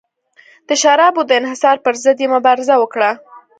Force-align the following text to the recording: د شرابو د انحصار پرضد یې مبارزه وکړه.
د 0.67 0.69
شرابو 0.81 1.21
د 1.25 1.31
انحصار 1.41 1.77
پرضد 1.85 2.17
یې 2.23 2.27
مبارزه 2.35 2.75
وکړه. 2.79 3.11